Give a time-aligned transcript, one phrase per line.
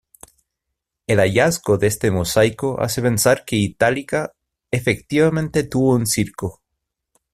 [1.05, 4.31] El hallazgo de este mosaico hace pensar que Itálica
[4.71, 6.63] efectivamente tuvo un circo.